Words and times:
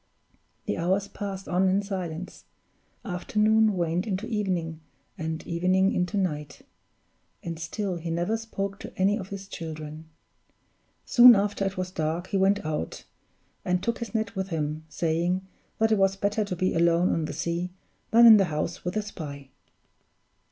The 0.65 0.77
hours 0.79 1.07
passed 1.07 1.47
on 1.47 1.69
in 1.69 1.83
silence; 1.83 2.45
afternoon 3.05 3.75
waned 3.77 4.07
into 4.07 4.25
evening, 4.25 4.79
and 5.15 5.45
evening 5.45 5.93
into 5.93 6.17
night; 6.17 6.63
and 7.43 7.59
still 7.59 7.97
he 7.97 8.09
never 8.09 8.35
spoke 8.35 8.79
to 8.79 8.91
any 8.97 9.15
of 9.19 9.29
his 9.29 9.47
children. 9.47 10.09
Soon 11.05 11.35
after 11.35 11.65
it 11.65 11.77
was 11.77 11.91
dark, 11.91 12.25
he 12.29 12.37
went 12.37 12.65
out, 12.65 13.03
and 13.63 13.83
took 13.83 13.99
his 13.99 14.15
net 14.15 14.35
with 14.35 14.47
him, 14.47 14.85
saying 14.89 15.45
that 15.77 15.91
it 15.91 15.99
was 15.99 16.15
better 16.15 16.43
to 16.45 16.55
be 16.55 16.73
alone 16.73 17.13
on 17.13 17.25
the 17.25 17.31
sea 17.33 17.69
than 18.09 18.25
in 18.25 18.37
the 18.37 18.45
house 18.45 18.83
with 18.83 18.97
a 18.97 19.03
spy. 19.03 19.49